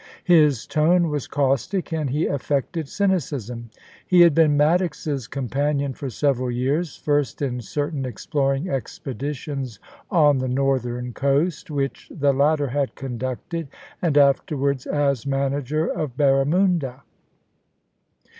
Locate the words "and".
1.93-2.09, 5.41-5.51, 14.01-14.17